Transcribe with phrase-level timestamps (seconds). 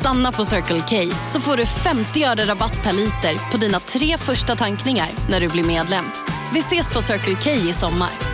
[0.00, 4.18] Stanna på Circle K så får du 50 öre rabatt per liter på dina tre
[4.18, 6.04] första tankningar när du blir medlem.
[6.52, 8.29] Vi ses på Circle K i sommar.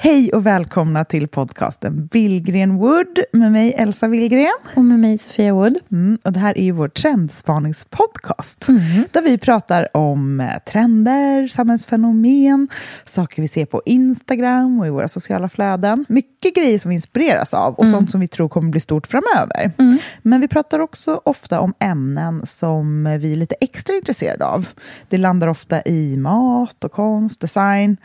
[0.00, 4.52] Hej och välkomna till podcasten Billgren Wood med mig Elsa Willgren.
[4.74, 5.76] Och med mig Sofia Wood.
[5.90, 8.82] Mm, och det här är ju vår trendspaningspodcast mm.
[9.12, 12.68] där vi pratar om eh, trender, samhällsfenomen,
[13.04, 16.04] saker vi ser på Instagram och i våra sociala flöden.
[16.08, 17.96] Mycket grejer som vi inspireras av och mm.
[17.96, 19.72] sånt som vi tror kommer bli stort framöver.
[19.78, 19.98] Mm.
[20.22, 24.68] Men vi pratar också ofta om ämnen som vi är lite extra intresserade av.
[25.08, 27.96] Det landar ofta i mat och konst, design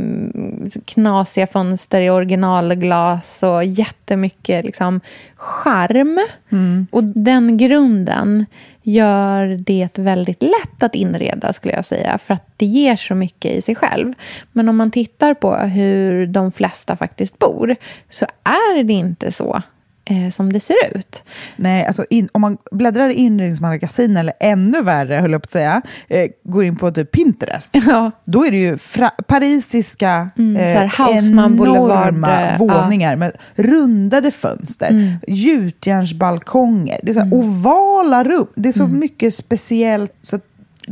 [0.85, 5.01] knasiga fönster i originalglas och jättemycket liksom
[5.37, 6.19] charm.
[6.53, 6.87] Mm.
[6.91, 8.47] Och den grunden
[8.87, 12.19] gör det väldigt lätt att inreda, skulle jag säga.
[12.19, 14.13] För att det ger så mycket i sig själv.
[14.53, 17.77] Men om man tittar på hur de flesta faktiskt bor
[18.11, 19.63] så är det inte så
[20.11, 21.23] eh, som det ser ut.
[21.57, 25.51] Nej, alltså in, om man bläddrar i inredningsmagasin eller ännu värre, höll jag på att
[25.51, 28.11] säga, eh, går in på typ Pinterest, ja.
[28.25, 28.79] då är det ju
[29.27, 33.17] parisiska mm, eh, enorma våningar ja.
[33.17, 35.09] med rundade fönster, mm.
[35.29, 37.33] gjutjärnsbalkonger, det är så mm.
[37.33, 38.47] ovala rum.
[38.55, 38.99] Det är så mm.
[38.99, 40.13] mycket speciellt.
[40.23, 40.39] Så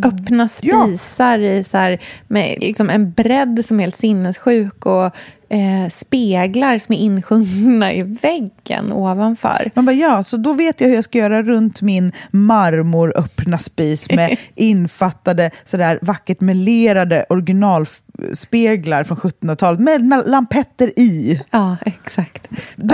[0.03, 1.53] Öppna spisar ja.
[1.53, 5.15] i så här, med liksom en bredd som är helt sinnessjuk och
[5.49, 9.71] eh, speglar som är insjungna i väggen ovanför.
[9.75, 14.11] Man bara, ja, så då vet jag hur jag ska göra runt min marmoröppna spis
[14.11, 21.41] med infattade, sådär vackert melerade originalspeglar från 1700-talet med lampetter i.
[21.51, 22.49] Ja, exakt.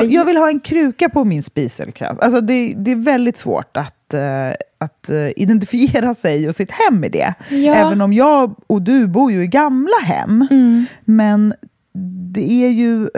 [0.08, 2.18] Jag vill ha en kruka på min spiselkrans.
[2.18, 7.04] Alltså det, det är väldigt svårt att eh, att uh, identifiera sig och sitt hem
[7.04, 7.34] i det.
[7.48, 7.74] Ja.
[7.74, 10.46] Även om jag och du bor ju i gamla hem.
[10.50, 10.86] Mm.
[11.04, 11.54] Men
[12.32, 13.08] det är ju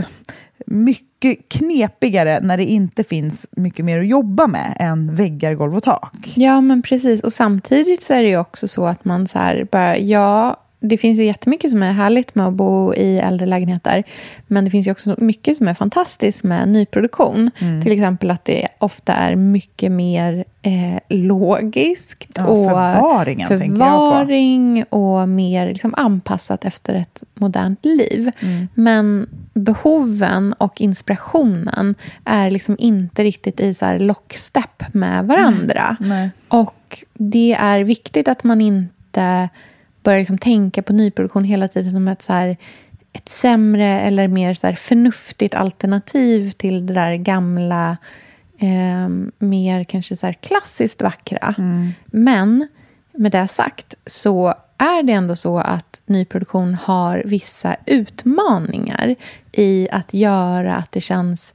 [0.66, 5.82] mycket knepigare när det inte finns mycket mer att jobba med än väggar, golv och
[5.82, 6.32] tak.
[6.34, 7.20] Ja, men precis.
[7.20, 10.98] Och samtidigt så är det ju också så att man så här bara, ja, det
[10.98, 14.04] finns ju jättemycket som är härligt med att bo i äldre lägenheter.
[14.46, 17.50] Men det finns ju också mycket som är fantastiskt med nyproduktion.
[17.58, 17.82] Mm.
[17.82, 22.26] Till exempel att det ofta är mycket mer eh, logiskt.
[22.34, 28.30] Ja, och förvaringen, förvaring och mer liksom anpassat efter ett modernt liv.
[28.40, 28.68] Mm.
[28.74, 31.94] Men behoven och inspirationen
[32.24, 35.96] är liksom inte riktigt i så här lockstep med varandra.
[36.00, 36.28] Mm.
[36.48, 39.48] Och det är viktigt att man inte
[40.02, 42.56] börjar liksom tänka på nyproduktion hela tiden som ett, så här,
[43.12, 47.96] ett sämre eller mer så här förnuftigt alternativ till det där gamla,
[48.58, 49.08] eh,
[49.38, 51.54] mer kanske så här klassiskt vackra.
[51.58, 51.92] Mm.
[52.06, 52.68] Men
[53.12, 59.14] med det sagt så är det ändå så att nyproduktion har vissa utmaningar
[59.52, 61.54] i att göra att det känns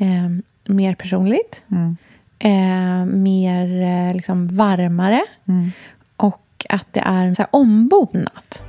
[0.00, 0.28] eh,
[0.64, 1.96] mer personligt, mm.
[2.38, 5.22] eh, mer eh, liksom varmare.
[5.48, 5.72] Mm.
[6.68, 8.62] Och att det är så här ombonat.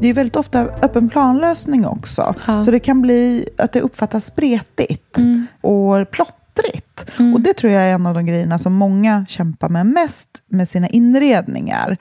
[0.00, 2.34] Det är väldigt ofta öppen planlösning också.
[2.46, 2.62] Ja.
[2.62, 5.46] Så det kan bli att det uppfattas spretigt Mm.
[5.60, 7.06] och plottrigt.
[7.34, 10.68] Och det tror jag är en av de grejerna som många kämpar med mest med
[10.68, 11.96] sina inredningar.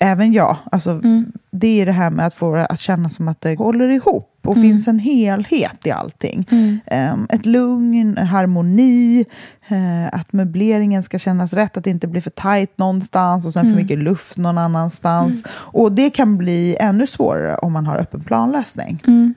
[0.00, 0.56] Även jag.
[0.72, 1.32] Alltså, Mm.
[1.50, 4.56] Det är det här med att få att känna som att det håller ihop och
[4.56, 4.68] Mm.
[4.68, 6.46] finns en helhet i allting.
[6.86, 9.24] Ehm, ett lugn, harmoni,
[9.68, 13.66] eh, att möbleringen ska kännas rätt, att det inte blir för tajt någonstans och sen
[13.66, 13.74] Mm.
[13.76, 15.42] för mycket luft någon annanstans.
[15.50, 19.02] Och det kan bli ännu svårare om man har öppen planlösning.
[19.06, 19.34] Mm.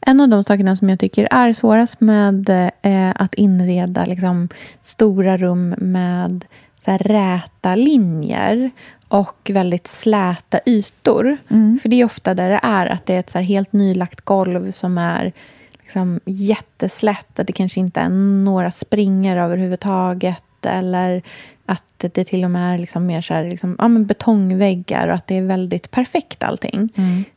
[0.00, 2.50] En av de sakerna som jag tycker är svårast med
[2.82, 4.48] eh, att inreda liksom,
[4.82, 6.44] stora rum med
[6.84, 8.70] så här, räta linjer
[9.12, 11.36] och väldigt släta ytor.
[11.82, 14.98] För det är ofta där det är, att det är ett helt nylagt golv som
[14.98, 15.32] är
[15.82, 17.38] liksom, jätteslätt.
[17.38, 18.08] Att det kanske inte är
[18.44, 20.66] några springor överhuvudtaget.
[20.66, 21.22] Eller
[21.66, 25.14] att det till och med är liksom mer så här, liksom, ja, men betongväggar och
[25.14, 26.88] att det är väldigt perfekt allting.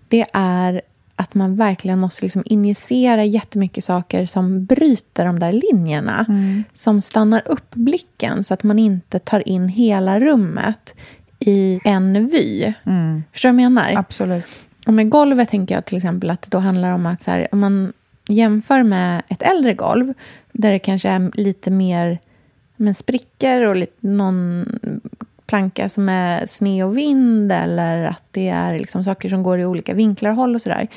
[0.07, 0.81] Det är
[1.16, 6.25] att man verkligen måste liksom injicera jättemycket saker som bryter de där linjerna.
[6.75, 10.94] Som stannar upp blicken så att man inte tar in hela rummet
[11.40, 12.74] i en vy.
[13.32, 13.94] Förstår du vad jag menar?
[13.96, 14.62] Absolut.
[14.88, 17.48] Och med golvet tänker jag till exempel att det då handlar om att så här,
[17.52, 17.94] om man
[18.28, 20.14] jämför med ett äldre golv
[20.52, 22.20] där det kanske är lite mer
[22.76, 24.66] med sprickor och lite, någon
[25.48, 29.66] planka som är sned och vind eller att det är liksom saker som går i
[29.66, 30.88] olika vinklar och håll och sådär.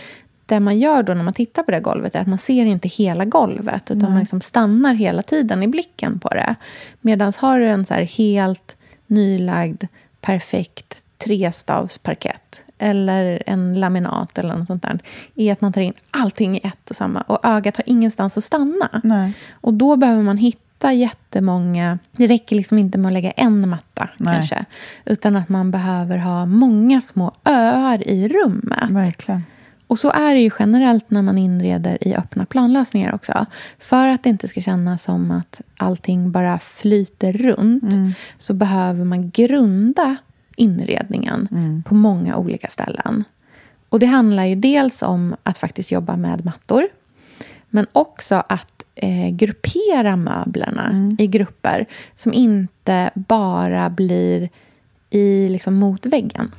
[0.47, 2.89] Det man gör då när man tittar på det golvet är att man ser inte
[2.89, 6.55] hela golvet utan man liksom stannar hela tiden i blicken på det.
[7.01, 8.77] Medan har du en så helt
[9.07, 9.85] nylagd,
[10.21, 14.99] perfekt trestavsparkett eller en laminat eller något sånt där
[15.35, 18.45] är att man tar in allting i ett och samma och ögat har ingenstans att
[18.45, 19.01] stanna.
[19.05, 19.33] Nej.
[19.51, 21.99] Och då behöver man hitta jättemånga...
[22.13, 24.35] Det räcker liksom inte med att lägga en matta Nej.
[24.35, 24.65] kanske.
[25.05, 28.91] Utan att man behöver ha många små öar i rummet.
[28.91, 29.45] Verkligen.
[29.89, 33.47] Och så är det ju generellt när man inreder i öppna planlösningar också.
[33.79, 37.95] För att det inte ska kännas som att allting bara flyter runt
[38.39, 40.17] så behöver man grunda
[40.57, 41.49] inredningen
[41.87, 43.25] på många olika ställen.
[43.89, 46.87] Och det handlar ju dels om att faktiskt jobba med mattor
[47.71, 51.87] men också att eh, gruppera möblerna i grupper
[52.17, 54.49] som inte bara blir
[55.11, 56.53] i liksom, mot väggen.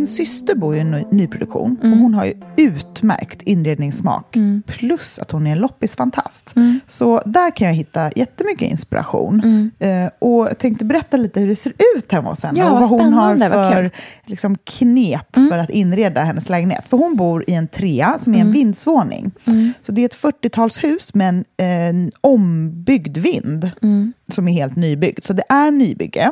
[0.00, 4.36] Min syster bor i en ny- nyproduktion och hon har ju utmärkt inredningssmak.
[4.66, 6.54] Plus att hon är en loppisfantast.
[6.86, 9.70] Så där kan jag hitta jättemycket inspiration.
[9.78, 12.58] Eh, och jag tänkte berätta lite hur det ser ut hemma hos henne.
[12.58, 13.34] Ja, och vad hon har
[13.72, 13.90] för.
[14.30, 16.84] Liksom, knep för att inreda hennes lägenhet.
[16.88, 19.30] För hon bor i en trea som är en vindsvåning.
[19.82, 23.70] Så det är ett 40-talshus med en, en ombyggd vind
[24.32, 25.24] som är helt nybyggd.
[25.24, 26.30] Så det är nybygge.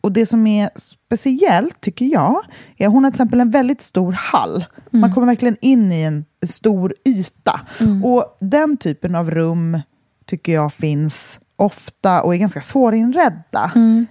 [0.00, 2.40] Och det som är speciellt, tycker jag,
[2.76, 4.64] är att hon har till exempel en väldigt stor hall.
[4.90, 7.60] Man kommer verkligen in i en stor yta.
[8.04, 9.80] Och den typen av rum
[10.26, 13.70] tycker jag finns ofta och är ganska svårinredda.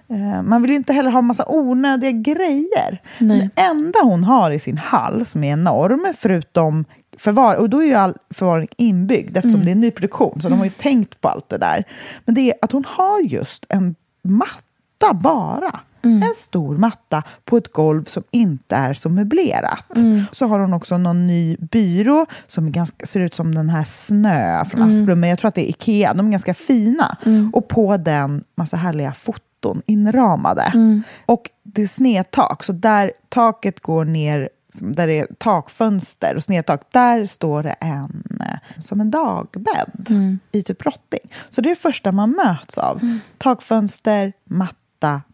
[0.09, 3.01] Eh, Man vill ju inte heller ha massa onödiga grejer.
[3.19, 3.49] Nej.
[3.55, 6.85] Det enda hon har i sin hall, som är enorm, förutom
[7.17, 10.65] förvar, och då är ju all förvaring inbyggd eftersom det är nyproduktion, så de har
[10.65, 11.83] ju tänkt på allt det där.
[12.25, 15.79] Men det är att hon har just en matta bara.
[16.07, 19.85] En stor matta på ett golv som inte är så möblerat.
[20.31, 24.65] Så har hon också någon ny byrå som ganska, ser ut som den här Snö
[24.65, 26.13] från Asplund, men jag tror att det är Ikea.
[26.13, 27.17] De är ganska fina.
[27.53, 30.71] Och på den massa härliga foton inramade.
[31.25, 34.49] Och det är snedtak, så där taket går ner
[34.79, 40.07] där det är takfönster och snedtak, där står det en eh, som en dagbädd
[40.51, 41.33] i typ rotting.
[41.49, 42.97] Så det är det första man möts av.
[43.37, 44.75] Takfönster, matta,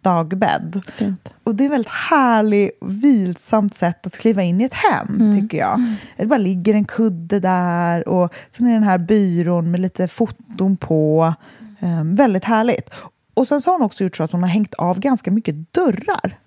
[0.02, 0.82] dagbädd.
[0.94, 1.30] Fint.
[1.44, 5.58] Och det är ett väldigt härligt, vilsamt sätt att kliva in i ett hem, tycker
[5.58, 5.82] jag.
[6.18, 10.78] Det bara ligger en kudde där och sen är den här byrån med lite foton
[10.78, 11.34] på.
[11.80, 12.90] Ehm, väldigt härligt.
[13.34, 15.74] Och sen så har hon också gjort så att hon har hängt av ganska mycket
[15.74, 16.40] dörrar.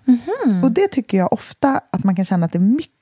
[0.63, 2.93] Och det tycker jag ofta att man kan känna att det är mycket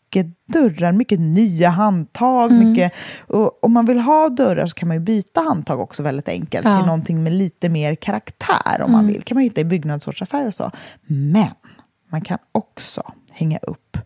[0.47, 2.51] dörrar, mycket nya handtag.
[2.51, 2.93] Mycket,
[3.27, 6.65] och om man vill ha dörrar så kan man ju byta handtag också väldigt enkelt
[6.65, 6.77] Ja.
[6.77, 9.21] till någonting med lite mer karaktär om man vill.
[9.21, 10.71] kan man hitta i byggnadsvårdsaffärer och så.
[11.07, 11.47] Men
[12.11, 13.97] man kan också hänga upp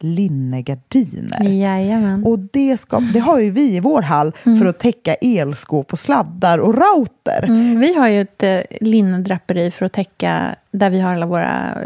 [0.00, 1.42] linnegardiner.
[1.48, 2.24] Jajamän.
[2.24, 5.98] Och det, ska, det har ju vi i vår hall för att täcka elskåp och
[5.98, 7.42] sladdar och router.
[7.44, 11.78] Mm, vi har ju ett eh, linnedraperi för att täcka där vi har alla våra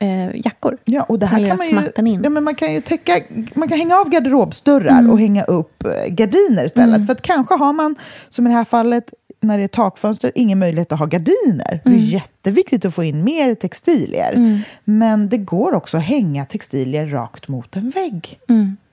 [0.00, 0.76] eh, jackor.
[0.84, 1.66] Ja, och det här kan man
[2.06, 2.20] ju, in.
[2.24, 3.20] ja, men man kan ju täcka,
[3.54, 5.10] man kan hänga av garderobsdörrar Mm.
[5.10, 7.06] och hänga upp eh, gardiner istället.
[7.06, 7.96] För att kanske har man,
[8.28, 11.80] som i det här fallet, när det är takfönster, ingen möjlighet att ha gardiner.
[11.84, 12.04] Det är Mm.
[12.04, 14.62] jätteviktigt att få in mer textilier.
[14.84, 18.38] Men det går också att hänga textilier rakt mot en vägg.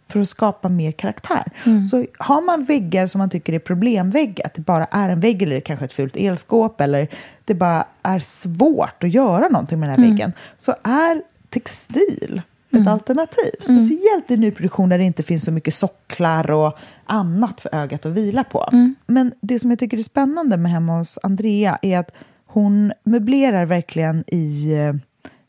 [0.08, 0.12] Mm.
[0.14, 1.44] För att skapa mer karaktär.
[1.92, 5.42] Så har man väggar som man tycker är problemväggar, att det bara är en vägg
[5.42, 7.08] eller kanske ett fult elskåp eller
[7.46, 12.88] det bara är svårt att göra någonting med den här väggen, så är textil ett
[12.88, 13.52] alternativ.
[13.60, 18.12] Speciellt i nyproduktion där det inte finns så mycket socklar och annat för ögat att
[18.12, 18.70] vila på.
[19.08, 22.12] Men det som jag tycker är spännande med hemma hos Andrea är att
[22.46, 24.74] hon möblerar verkligen i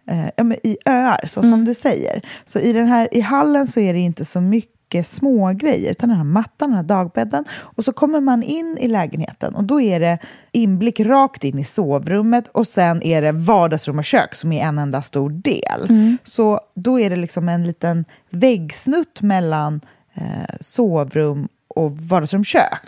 [0.06, 2.22] eh, ja, men i öar, så som du säger.
[2.44, 6.08] Så i, den här, i hallen så är det inte så mycket små grejer utan
[6.08, 7.44] den här mattan, den här dagbädden.
[7.50, 10.18] Och så kommer man in i lägenheten och då är det
[10.52, 14.78] inblick rakt in i sovrummet och sen är det vardagsrum och kök som är en
[14.78, 15.88] enda stor del.
[16.24, 19.80] Så då är det liksom en liten väggsnutt mellan
[20.14, 22.82] eh, sovrum och vardagsrum kök.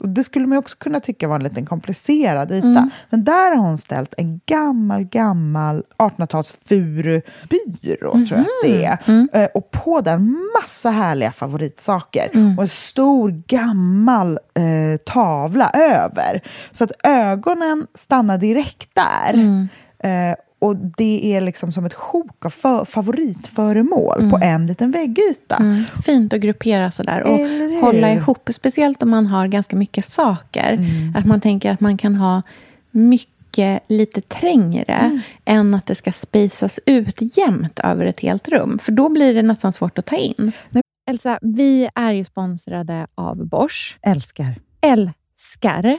[0.00, 2.66] Och det skulle man också kunna tycka var en liten komplicerad yta.
[3.10, 8.98] Men där har hon ställt en gammal, gammal 1800-tals furubyrå, tror jag att det är.
[9.42, 12.30] Eh, Och på den massa härliga favoritsaker.
[12.56, 16.42] Och en stor gammal eh, tavla över.
[16.72, 19.34] Så att ögonen stannar direkt där.
[19.98, 25.56] Eh, och det är liksom som ett sjok av för, favoritföremål på en liten väggyta.
[25.56, 25.84] Mm.
[26.04, 28.48] Fint att gruppera sådär och Eller hålla ihop.
[28.52, 30.72] Speciellt om man har ganska mycket saker.
[30.72, 31.16] Mm.
[31.16, 32.42] Att man tänker att man kan ha
[32.90, 35.20] mycket lite trängre Mm.
[35.44, 38.78] än att det ska spejsas ut jämnt över ett helt rum.
[38.82, 40.52] För då blir det nästan svårt att ta in.
[41.10, 43.98] Elsa, vi är ju sponsrade av Bosch.
[44.02, 44.54] Älskar.
[44.80, 45.98] Älskar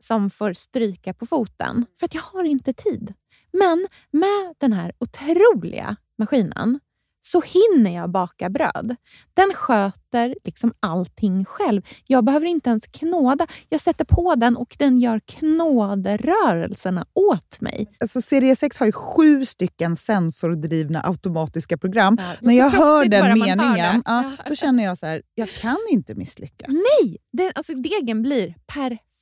[0.00, 1.86] som får stryka på foten.
[1.98, 3.14] För att jag har inte tid.
[3.52, 6.80] Men med den här otroliga maskinen
[7.26, 8.96] så hinner jag baka bröd.
[9.34, 11.82] Den sköter liksom allting själv.
[12.06, 13.46] Jag behöver inte ens knåda.
[13.68, 17.90] Jag sätter på den och den gör knåderörelserna åt mig.
[18.00, 22.16] Alltså, serie 6 har ju sju stycken sensordrivna automatiska program.
[22.20, 24.44] Ja, När jag hör den hör meningen, ja, Ja.
[24.48, 26.68] då känner jag så här, jag kan inte misslyckas.
[26.68, 27.16] Nej!
[27.32, 29.02] Det, alltså, degen blir perfekt.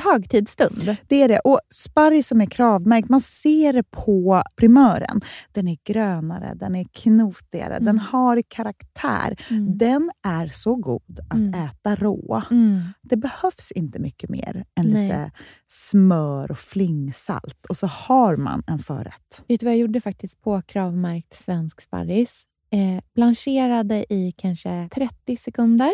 [0.00, 0.96] högtidsstund.
[1.08, 1.38] Det är det.
[1.38, 5.20] Och sparris som är kravmärkt, man ser det på primören.
[5.52, 7.84] Den är grönare, den är knotigare, Mm.
[7.84, 9.36] den har karaktär.
[9.76, 11.54] Den är så god att Mm.
[11.54, 12.42] äta rå.
[12.50, 12.80] Mm.
[13.02, 15.02] Det behövs inte mycket mer än Nej.
[15.04, 15.30] lite
[15.68, 17.66] smör och flingsalt.
[17.68, 19.44] Och så har man en förrätt.
[19.48, 22.42] Vet du vad jag gjorde faktiskt på kravmärkt svensk sparris?
[22.72, 25.90] Eh, blancherade i kanske 30 sekunder.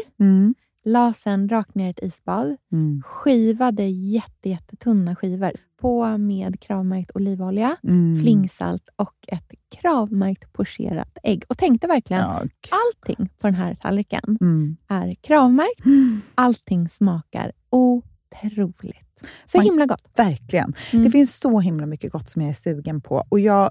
[0.89, 2.57] La sen rakt ner i ett isbad.
[2.73, 3.03] Mm.
[3.05, 5.53] Skivade jätte, jättetunna skivor.
[5.81, 8.21] På med kravmärkt olivolja, Mm.
[8.23, 9.51] flingsalt och ett
[9.81, 11.45] kravmärkt pocherat ägg.
[11.49, 12.43] Och tänkte verkligen, Ja.
[12.71, 14.77] allting på den här tallriken Mm.
[14.89, 15.83] är kravmärkt.
[16.35, 19.29] Allting smakar otroligt.
[19.47, 20.09] Så Man- himla gott.
[20.17, 20.75] Verkligen.
[20.93, 21.05] Mm.
[21.05, 23.25] Det finns så himla mycket gott som jag är sugen på.
[23.29, 23.71] Och jag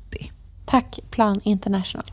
[0.71, 2.05] Tack Plan International.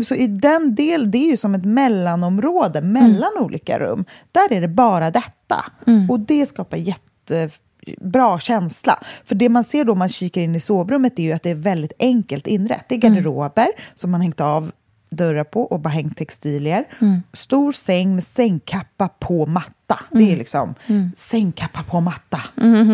[0.00, 4.04] Så i den del, det är ju som ett mellanområde mellan olika rum.
[4.32, 5.64] Där är det bara detta.
[6.10, 8.98] Och det skapar jättebra känsla.
[9.24, 11.54] För det man ser då man kikar in i sovrummet är ju att det är
[11.54, 12.84] väldigt enkelt inrätt.
[12.88, 14.72] Det är garderober som man hängt av
[15.16, 16.84] dörrar på och bara hängt textilier.
[17.32, 20.00] Stor säng med sängkappa på matta.
[20.10, 20.74] Det är liksom
[21.16, 22.40] sängkappa på matta.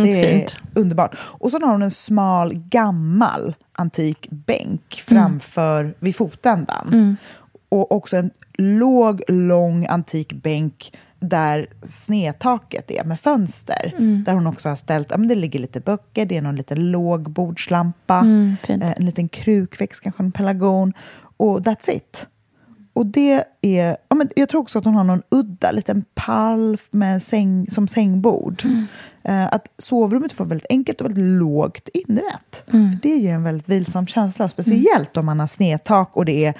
[0.04, 1.16] det är underbart.
[1.20, 7.16] Och så har hon en smal, gammal antik bänk framför vid fotändan.
[7.68, 13.94] Och också en låg, lång antik bänk där snedtaket är med fönster.
[14.24, 16.90] Där hon också har ställt, ja men det ligger lite böcker, det är någon liten
[16.90, 18.20] låg bordslampa,
[18.62, 18.82] fint.
[18.82, 20.92] eh, en liten krukväxt, kanske en pelargon.
[21.40, 22.26] Och that's it.
[22.92, 26.78] Och det är, ja, men jag tror också att hon har någon udda liten pall
[26.90, 28.62] med säng, som sängbord.
[29.22, 32.64] Eh, att sovrummet får väldigt enkelt och väldigt lågt inrätt.
[32.66, 36.54] För Det ger en väldigt vilsam känsla, speciellt om man har snedtak och det är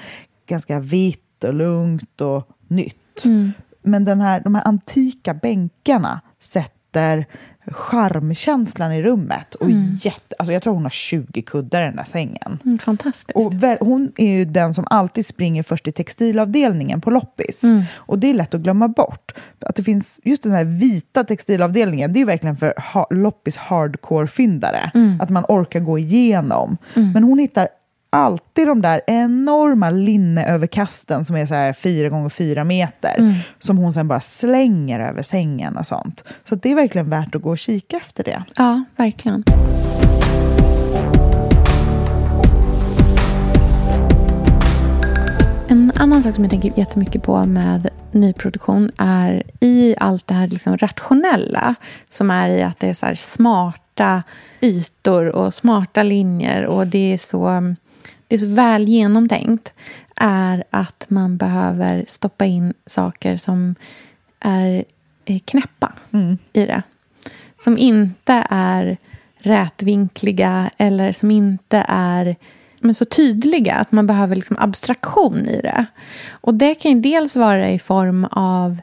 [0.46, 3.22] ganska vitt och lugnt och nytt.
[3.82, 7.26] Men den här, de här antika bänkarna sätter
[7.70, 9.54] charmkänslan i rummet.
[9.54, 9.70] Och
[10.02, 12.58] jätte, alltså jag tror hon har 20 kuddar i den där sängen.
[12.64, 13.36] Mm, fantastiskt.
[13.36, 17.62] Och hon är ju den som alltid springer först i textilavdelningen på loppis.
[17.94, 19.32] Och det är lätt att glömma bort.
[19.60, 24.90] Att det finns just den här vita textilavdelningen, det är verkligen för ha, loppis hardcore-fyndare.
[25.20, 26.76] Att man orkar gå igenom.
[26.94, 27.68] Men hon hittar
[28.10, 33.44] alltid de där enorma linneöverkasten som är så här fyra gånger fyra meter.
[33.58, 36.24] Som hon sen bara slänger över sängen och sånt.
[36.44, 38.42] Så det är verkligen värt att gå och kika efter det.
[38.56, 39.44] Ja, verkligen.
[45.68, 50.46] En annan sak som jag tänker jättemycket på med nyproduktion är i allt det här
[50.46, 51.74] liksom rationella
[52.10, 54.22] som är i att det är så smarta
[54.60, 57.74] ytor och smarta linjer och det är så,
[58.30, 59.72] det är så väl genomtänkt
[60.16, 63.74] är att man behöver stoppa in saker som
[64.40, 64.84] är
[65.44, 66.38] knäppa mm.
[66.52, 66.82] i det.
[67.64, 68.96] Som inte är
[69.38, 72.36] rätvinkliga eller som inte är
[72.80, 75.86] men så tydliga att man behöver liksom abstraktion i det.
[76.30, 78.76] Och det kan ju dels vara i form av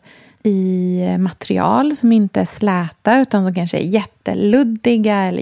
[0.44, 5.42] i material som inte är släta utan som kanske är jätteluddiga eller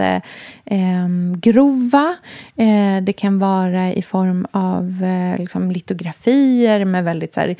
[0.00, 2.16] jättegrova.
[2.56, 7.56] Eh, eh, det kan vara i form av eh, liksom litografier med väldigt så här,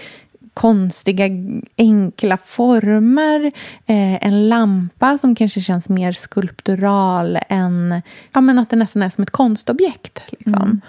[0.54, 1.28] konstiga,
[1.76, 3.52] enkla former.
[3.86, 9.10] Eh, en lampa som kanske känns mer skulptural än ja, men att det nästan är
[9.10, 10.20] som ett konstobjekt.
[10.28, 10.62] Liksom.
[10.62, 10.80] Mm.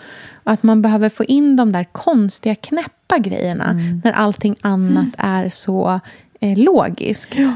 [0.43, 4.01] Och att man behöver få in de där konstiga, knäppa grejerna mm.
[4.03, 5.19] när allting annat mm.
[5.45, 5.99] är så
[6.39, 7.36] eh, logiskt.
[7.36, 7.53] Ja.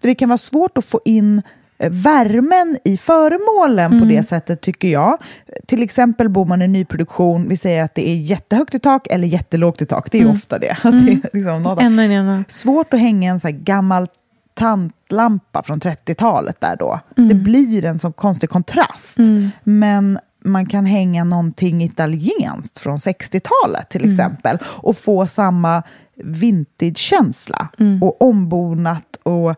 [0.00, 1.42] Det kan vara svårt att få in
[1.90, 4.00] värmen i föremålen mm.
[4.00, 5.18] på det sättet, tycker jag.
[5.66, 9.28] Till exempel bor man i nyproduktion, vi säger att det är jättehögt i tak eller
[9.28, 10.10] jättelågt i tak.
[10.10, 10.32] Det är mm.
[10.32, 10.76] ofta det.
[10.84, 11.06] Mm.
[11.06, 12.44] det är liksom ena, ena.
[12.48, 14.08] Svårt att hänga en så gammal
[14.54, 17.00] tantlampa från 30-talet där då.
[17.16, 17.28] Mm.
[17.28, 19.18] Det blir en så konstig kontrast.
[19.18, 19.50] Mm.
[19.64, 24.14] Men man kan hänga någonting italienskt från 60-talet till mm.
[24.14, 25.82] exempel och få samma
[26.16, 27.68] vintage-känsla
[28.00, 29.54] och ombonat och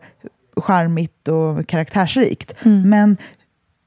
[0.61, 2.53] charmigt och karaktärsrikt.
[2.65, 2.89] Mm.
[2.89, 3.17] Men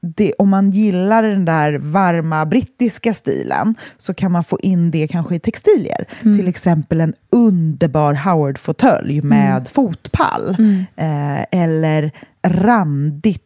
[0.01, 5.07] det, om man gillar den där varma brittiska stilen så kan man få in det
[5.07, 6.07] kanske i textilier.
[6.21, 6.37] Mm.
[6.37, 9.65] Till exempel en underbar Howard-fåtölj med mm.
[9.65, 10.55] fotpall.
[10.59, 10.85] Mm.
[10.95, 12.11] Eh, eller
[12.47, 13.45] randigt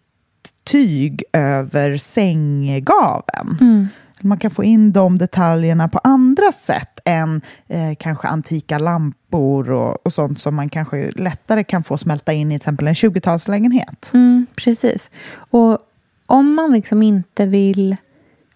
[0.64, 3.58] tyg över sänggaven.
[3.62, 3.88] Mm.
[4.22, 10.06] Man kan få in de detaljerna på andra sätt än eh, kanske antika lampor och,
[10.06, 14.14] och, sånt som man kanske lättare kan få smälta in i till exempel en 20-talslägenhet.
[14.14, 15.10] Mm, precis.
[15.36, 15.80] Och
[16.26, 17.96] om man liksom inte vill...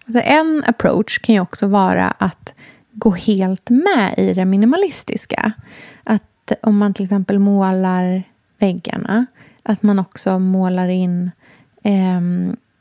[0.06, 2.52] Alltså en approach kan ju också vara att
[2.92, 5.52] gå helt med i det minimalistiska.
[6.04, 8.22] Att om man till exempel målar
[8.58, 9.26] väggarna,
[9.62, 11.30] att man också målar in
[11.82, 12.20] eh,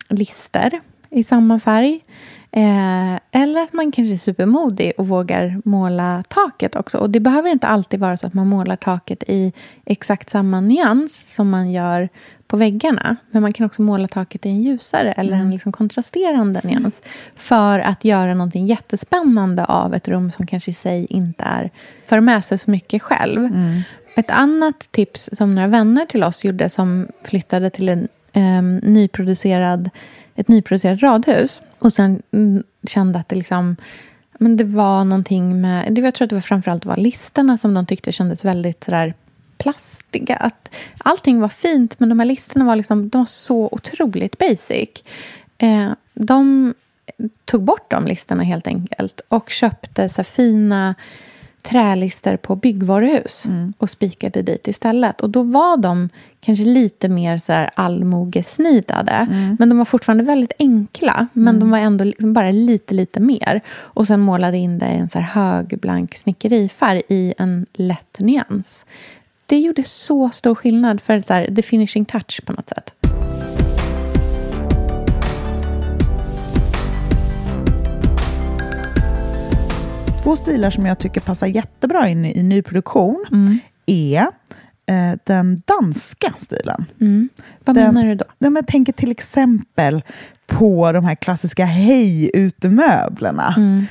[0.10, 2.02] lister i samma färg.
[2.52, 6.98] Eh, eller att man kanske är supermodig och vågar måla taket också.
[6.98, 9.54] Och det behöver inte alltid vara så att man målar taket i
[9.86, 12.10] exakt samma nyans som man gör
[12.48, 13.16] på väggarna.
[13.32, 15.52] Men man kan också måla taket i en ljusare eller en mm.
[15.52, 17.02] liksom kontrasterande nyans.
[17.36, 21.72] För att göra någonting jättespännande av ett rum som kanske i sig inte är
[22.06, 23.46] för med sig så mycket själv.
[23.46, 23.82] Mm.
[24.16, 29.90] Ett annat tips som några vänner till oss gjorde som flyttade till en um, nyproducerad,
[30.36, 33.76] ett nyproducerat radhus och sen mm, kände att det liksom...
[34.42, 35.98] Men det var någonting med...
[35.98, 39.14] Jag tror att det var framförallt var listorna som de tyckte kändes väldigt sådär
[39.58, 40.36] plastiga.
[40.36, 44.90] Att allting var fint, men de här listorna var, liksom, de var så otroligt basic.
[45.58, 46.74] Eh, de
[47.46, 50.96] tog bort de listorna helt enkelt och köpte så fina
[51.62, 53.74] trälister på byggvaruhus mm.
[53.78, 55.22] och spikade dit istället.
[55.22, 59.12] Och då var de kanske lite mer så här allmogesnidade.
[59.12, 59.56] Mm.
[59.60, 61.28] Men de var fortfarande väldigt enkla.
[61.34, 61.60] Men mm.
[61.60, 63.62] de var ändå liksom bara lite, lite mer.
[63.70, 68.86] Och sen målade in det i en så hög blank snickerifärg i en lätt nyans.
[69.46, 73.09] Det gjorde så stor skillnad för så här, the finishing touch på något sätt.
[80.30, 83.60] Två stilar som jag tycker passar jättebra in i, i nyproduktion mm.
[83.86, 84.28] är
[84.86, 86.86] eh, den danska stilen.
[87.02, 87.30] Mm.
[87.66, 88.26] Vad den, menar du då?
[88.28, 90.04] Ja, men jag tänker till exempel
[90.48, 93.54] på de här klassiska hej-utemöblerna.
[93.58, 93.86] Mm.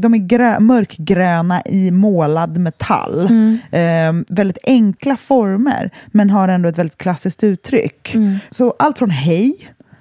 [0.00, 3.26] De är grö, mörkgröna i målad metall.
[3.26, 3.58] Mm.
[3.70, 8.14] Eh, väldigt enkla former, men har ändå ett väldigt klassiskt uttryck.
[8.14, 8.38] Mm.
[8.50, 9.56] Så allt från hej,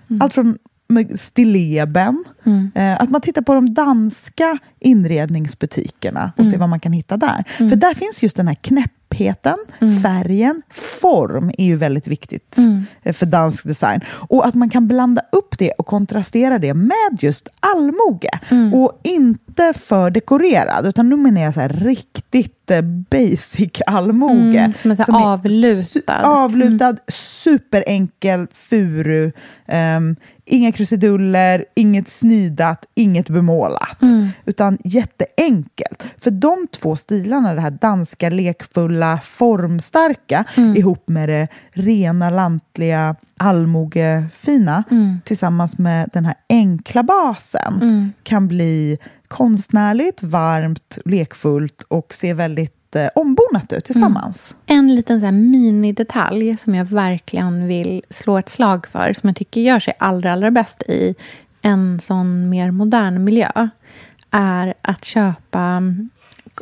[0.10, 0.22] mm.
[0.22, 0.58] allt från
[1.16, 2.24] stilleben.
[2.44, 2.72] Mm.
[2.76, 6.52] Eh, att man tittar på de danska inredningsbutikerna och mm.
[6.52, 7.44] ser vad man kan hitta där.
[7.58, 7.70] Mm.
[7.70, 10.02] För där finns just den här knäppheten, mm.
[10.02, 10.62] färgen,
[11.02, 12.84] form är ju väldigt viktigt mm.
[13.04, 14.02] eh, för dansk design.
[14.08, 18.40] Och att man kan blanda upp det och kontrastera det med just allmoge.
[18.50, 18.74] Mm.
[18.74, 24.60] Och inte för dekorerad, utan nu menar jag så riktigt eh, basic allmoge.
[24.60, 26.24] Mm, som är, som är avlutad.
[26.24, 27.00] Avlutad, mm.
[27.10, 29.32] superenkel furu.
[29.98, 30.16] Um,
[30.46, 34.02] inga krusiduller, inget snidat, inget bemålat.
[34.02, 34.30] Mm.
[34.46, 36.04] Utan jätteenkelt.
[36.22, 40.76] För de två stilarna, det här danska lekfulla, formstarka mm.
[40.76, 45.22] ihop med det rena, lantliga, allmogefina mm.
[45.26, 48.14] tillsammans med den här enkla basen mm.
[48.24, 48.98] kan bli
[49.36, 54.56] konstnärligt, varmt, lekfullt och se väldigt eh, ombonat ut tillsammans.
[54.66, 59.36] En liten så här minidetalj som jag verkligen vill slå ett slag för, som jag
[59.36, 61.16] tycker gör sig allra, allra bäst i
[61.62, 63.70] en sån mer modern miljö,
[64.32, 66.10] är att köpa mm,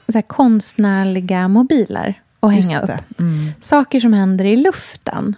[0.07, 3.19] så här, konstnärliga mobiler och hänga upp.
[3.19, 3.51] Mm.
[3.61, 5.35] Saker som händer i luften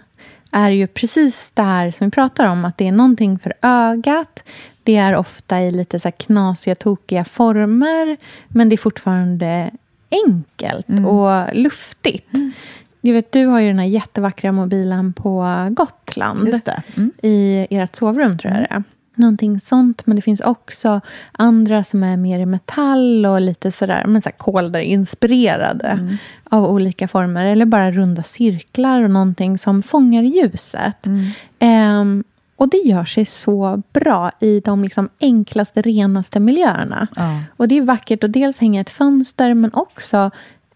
[0.56, 4.42] är ju precis det här som vi pratar om, att det är någonting för ögat.
[4.82, 8.16] Det är ofta i lite så knasiga, tokiga former,
[8.48, 9.70] men det är fortfarande
[10.10, 11.06] enkelt Mm.
[11.06, 12.28] och luftigt.
[13.00, 16.40] Jag vet, du har ju den här jättevackra mobilen på Gotland.
[16.96, 17.10] Mm.
[17.22, 18.82] i ert sovrum, tror jag det är.
[19.18, 21.00] Någonting sånt, men det finns också
[21.32, 26.16] andra som är mer i metall och lite sådär, men så här kolder-inspirerade Mm.
[26.44, 27.46] av olika former.
[27.46, 31.06] Eller bara runda cirklar och någonting som fångar ljuset.
[31.06, 31.30] Mm.
[31.58, 32.24] Ehm,
[32.56, 37.06] och det gör sig så bra i de liksom enklaste, renaste miljöerna.
[37.16, 37.40] Ja.
[37.56, 40.30] Och det är vackert att dels hänga i ett fönster, men också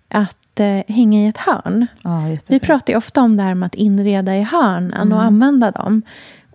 [0.09, 1.87] att eh, hänga i ett hörn.
[2.03, 5.13] Ja, Vi pratar ofta om det här med att inreda i hörnen Mm.
[5.13, 6.03] och använda dem.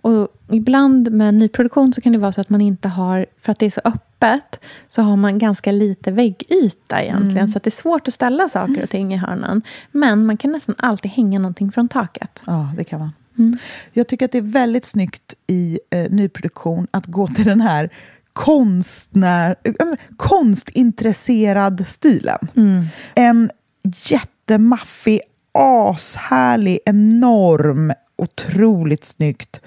[0.06, 3.58] Och ibland med nyproduktion så kan det vara så att man inte har, för att
[3.58, 7.38] det är så öppet, så har man ganska lite väggyta egentligen.
[7.38, 7.52] Mm.
[7.52, 9.62] Så det är svårt att ställa saker och ting i hörnen.
[9.90, 12.40] Men man kan nästan alltid hänga någonting från taket.
[12.46, 13.12] Ja, det kan man.
[13.38, 13.58] Mm.
[13.92, 17.90] Jag tycker att det är väldigt snyggt i eh, nyproduktion att gå till den här
[18.32, 19.72] konstnär, äh,
[20.16, 22.38] konstintresserad stilen.
[22.56, 22.84] Mm.
[23.14, 23.50] En
[23.82, 25.20] jättemaffig,
[25.52, 29.60] ashärlig, enorm, otroligt snyggt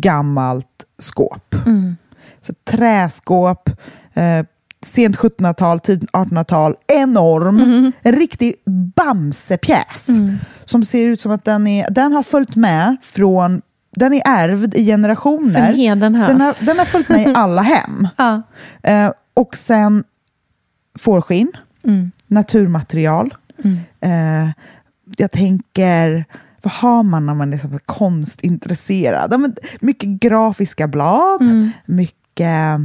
[0.00, 1.54] gammalt skåp.
[1.66, 1.96] Mm.
[2.40, 3.70] Så träskåp,
[4.14, 4.46] eh,
[4.82, 7.92] sent 1700-tal, tidigt 1800-tal, enorm.
[8.02, 8.54] En riktig
[8.96, 10.06] Bamsepjäs.
[10.64, 13.62] Som ser ut som att den, är, den har följt med från...
[13.96, 15.72] Den är ärvd i generationer.
[16.28, 18.08] Den har, den har följt med i alla hem.
[18.16, 18.42] Ja.
[18.82, 20.04] Eh, och sen
[20.98, 21.52] fårskinn,
[21.84, 22.10] Mm.
[22.26, 23.34] naturmaterial.
[23.64, 23.78] Mm.
[24.00, 24.50] Eh,
[25.16, 26.24] jag tänker,
[26.64, 29.32] vad har man när man är så konstintresserad?
[29.32, 31.70] Ja, men mycket grafiska blad, Mm.
[31.86, 32.80] mycket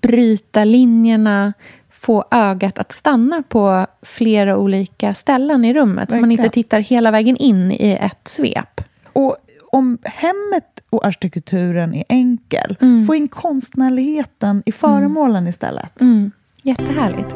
[0.00, 1.52] bryta linjerna,
[1.90, 6.10] få ögat att stanna på flera olika ställen i rummet.
[6.10, 8.80] Så man inte tittar hela vägen in i ett svep.
[9.12, 9.36] Och
[9.70, 16.00] om hemmet och arkitekturen är enkel, få in konstnärligheten i föremålen istället.
[16.00, 16.32] Mm.
[16.62, 17.34] Jättehärligt.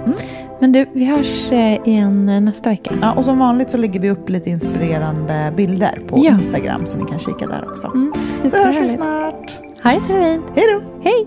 [0.61, 2.91] Men du, vi hörs eh, igen eh, nästa vecka.
[3.03, 6.31] Ja, och som vanligt så lägger vi upp lite inspirerande bilder på Ja.
[6.33, 7.87] Instagram så ni kan kika där också.
[7.87, 8.13] Mm,
[8.51, 9.59] Så hörs vi snart.
[9.83, 10.45] Ha det så fint.
[10.55, 10.83] Hej då!
[11.03, 11.27] Hej!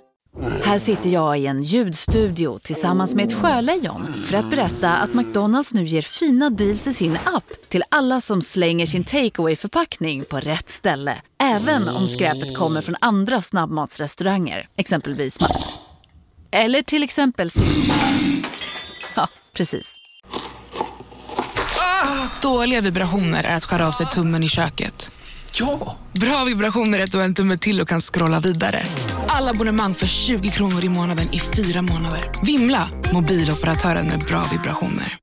[0.39, 5.73] Här sitter jag i en ljudstudio tillsammans med ett sjölejon för att berätta att McDonalds
[5.73, 10.39] nu ger fina deals i sin app till alla som slänger sin takeaway förpackning på
[10.39, 11.21] rätt ställe.
[11.43, 15.37] Även om skräpet kommer från andra snabbmatsrestauranger, exempelvis
[16.51, 17.49] Eller till exempel
[19.15, 19.95] Ja, precis.
[22.41, 25.11] Dåliga vibrationer är att skära av sig tummen i köket.
[25.53, 25.97] Ja!
[26.13, 28.83] Bra vibrationer är ett och en tumme till och kan scrolla vidare.
[29.27, 32.31] Alla abonnemang för 20 kronor i månaden i fyra månader.
[32.43, 32.89] Vimla!
[33.13, 35.17] Mobiloperatören med bra vibrationer.